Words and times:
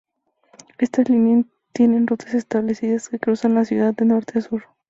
Estas 0.79 1.09
líneas 1.11 1.45
tienen 1.73 2.07
rutas 2.07 2.33
establecidas 2.33 3.07
que 3.09 3.19
cruzan 3.19 3.53
la 3.53 3.65
ciudad 3.65 3.93
de 3.93 4.05
norte 4.05 4.39
a 4.39 4.41
sur. 4.41 4.63